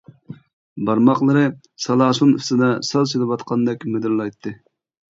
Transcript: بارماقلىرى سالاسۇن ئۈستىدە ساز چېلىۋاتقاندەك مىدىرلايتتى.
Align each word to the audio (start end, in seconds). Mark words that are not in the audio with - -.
بارماقلىرى 0.89 1.43
سالاسۇن 1.87 2.33
ئۈستىدە 2.39 2.73
ساز 2.91 3.15
چېلىۋاتقاندەك 3.15 3.91
مىدىرلايتتى. 3.95 4.61